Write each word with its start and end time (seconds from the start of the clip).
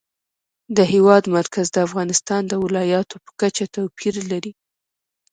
د 0.77 0.79
هېواد 0.93 1.23
مرکز 1.37 1.67
د 1.71 1.77
افغانستان 1.87 2.41
د 2.47 2.53
ولایاتو 2.63 3.15
په 3.25 3.31
کچه 3.41 3.65
توپیر 3.75 4.15
لري. 4.31 4.51